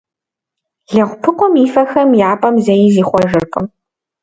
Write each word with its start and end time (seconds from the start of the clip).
Лэгъупыкъум 0.93 1.53
и 1.63 1.67
фэхэм 1.73 2.09
я 2.29 2.31
пӏэм 2.39 2.55
зэи 2.65 2.85
зихъуэжыркъым. 2.93 3.65